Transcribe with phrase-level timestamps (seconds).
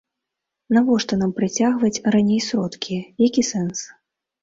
[0.77, 3.89] Навошта нам прыцягваць раней сродкі, які сэнс?